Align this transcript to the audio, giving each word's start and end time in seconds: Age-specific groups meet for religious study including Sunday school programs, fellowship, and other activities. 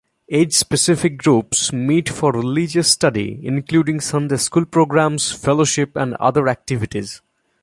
Age-specific 0.31 1.17
groups 1.19 1.71
meet 1.71 2.09
for 2.09 2.31
religious 2.31 2.89
study 2.89 3.39
including 3.43 3.99
Sunday 4.01 4.37
school 4.37 4.65
programs, 4.65 5.31
fellowship, 5.31 5.95
and 5.95 6.15
other 6.15 6.47
activities. 6.49 7.21